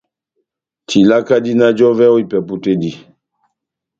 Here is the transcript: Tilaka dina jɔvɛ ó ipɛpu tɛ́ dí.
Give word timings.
Tilaka 0.87 1.35
dina 1.45 1.67
jɔvɛ 1.77 2.05
ó 2.13 2.17
ipɛpu 2.23 2.53
tɛ́ 2.63 2.75
dí. 2.81 2.91